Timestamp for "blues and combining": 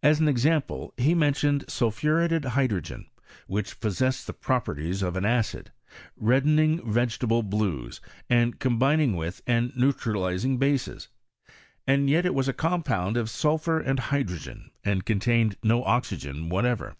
7.42-9.16